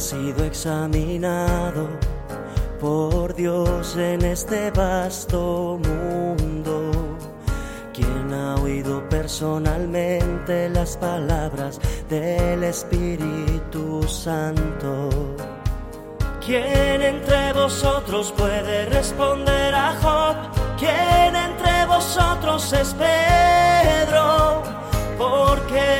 sido 0.00 0.44
examinado 0.44 1.86
por 2.80 3.34
Dios 3.34 3.96
en 3.96 4.24
este 4.24 4.70
vasto 4.70 5.78
mundo. 5.78 6.90
¿Quién 7.92 8.32
ha 8.32 8.54
oído 8.54 9.06
personalmente 9.10 10.70
las 10.70 10.96
palabras 10.96 11.78
del 12.08 12.64
Espíritu 12.64 14.02
Santo? 14.08 15.10
¿Quién 16.44 17.02
entre 17.02 17.52
vosotros 17.52 18.32
puede 18.32 18.86
responder 18.86 19.74
a 19.74 19.94
Job? 20.00 20.36
¿Quién 20.78 21.36
entre 21.36 21.84
vosotros 21.84 22.72
es 22.72 22.94
Pedro? 22.94 24.62
Porque 25.18 25.99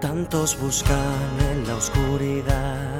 Tantos 0.00 0.58
buscan 0.58 1.28
en 1.52 1.68
la 1.68 1.76
oscuridad, 1.76 2.98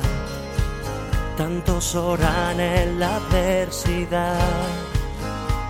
tantos 1.37 1.97
oran 1.97 2.61
en 2.61 3.01
la 3.01 3.17
adversidad. 3.17 4.69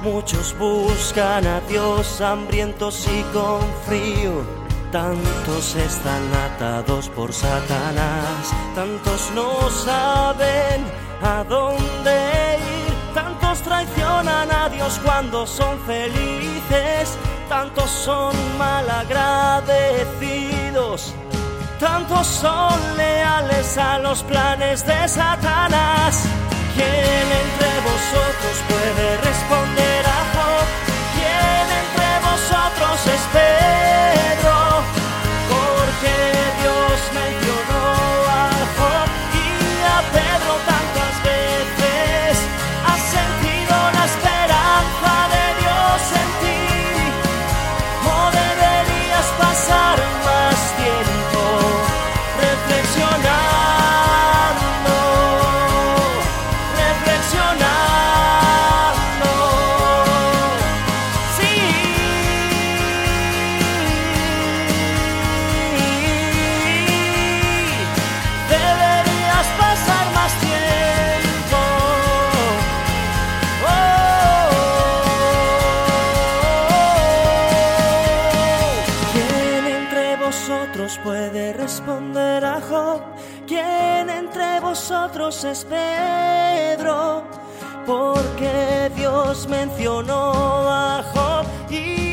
Muchos 0.02 0.54
buscan 0.58 1.46
a 1.46 1.60
Dios 1.60 2.20
hambrientos 2.20 3.08
y 3.08 3.22
con 3.32 3.62
frío. 3.86 4.59
Tantos 4.92 5.74
están 5.76 6.34
atados 6.34 7.08
por 7.10 7.32
Satanás, 7.32 8.50
tantos 8.74 9.30
no 9.36 9.70
saben 9.70 10.84
a 11.22 11.44
dónde 11.48 12.58
ir, 12.58 12.92
tantos 13.14 13.62
traicionan 13.62 14.50
a 14.50 14.68
Dios 14.68 15.00
cuando 15.04 15.46
son 15.46 15.78
felices, 15.86 17.16
tantos 17.48 17.88
son 17.88 18.34
malagradecidos, 18.58 21.14
tantos 21.78 22.26
son 22.26 22.96
leales 22.96 23.78
a 23.78 24.00
los 24.00 24.24
planes 24.24 24.84
de 24.84 25.06
Satanás. 25.06 26.24
¿Quién 26.74 27.28
entre 27.44 27.80
vosotros 27.84 28.56
puede 28.68 29.18
responder 29.18 29.79
vosotros 80.30 80.96
puede 81.02 81.52
responder 81.54 82.44
a 82.44 82.60
Job? 82.60 83.00
¿Quién 83.48 84.08
entre 84.08 84.60
vosotros 84.60 85.42
es 85.42 85.64
Pedro? 85.64 87.24
Porque 87.84 88.92
Dios 88.94 89.48
mencionó 89.48 90.30
a 90.70 91.02
Job 91.12 91.46
y 91.68 92.09